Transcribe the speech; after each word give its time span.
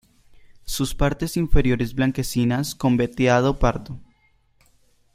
Sus 0.65 0.95
partes 0.95 1.37
inferiores 1.37 1.93
blanquecinas 1.93 2.73
con 2.73 2.97
veteado 2.97 3.59
pardo. 3.59 3.99